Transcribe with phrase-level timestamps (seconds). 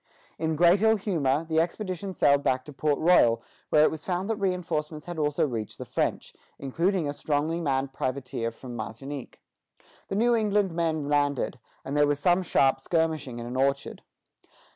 [0.39, 4.27] In great ill humor, the expedition sailed back to Port Royal, where it was found
[4.31, 9.41] that reinforcements had also reached the French, including a strongly manned privateer from Martinique.
[10.07, 14.01] The New England men landed, and there was some sharp skirmishing in an orchard.